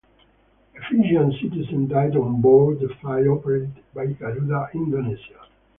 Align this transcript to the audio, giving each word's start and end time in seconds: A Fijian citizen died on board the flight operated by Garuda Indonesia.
A 0.75 0.79
Fijian 0.89 1.31
citizen 1.43 1.87
died 1.87 2.15
on 2.17 2.41
board 2.41 2.79
the 2.79 2.87
flight 3.01 3.27
operated 3.27 3.83
by 3.93 4.07
Garuda 4.07 4.67
Indonesia. 4.73 5.45